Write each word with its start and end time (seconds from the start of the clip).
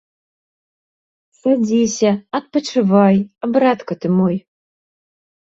Садзіся, 1.39 2.11
адпачывай, 2.39 3.17
а 3.45 3.53
братка 3.53 3.93
ты 4.01 4.07
мой! 4.17 4.35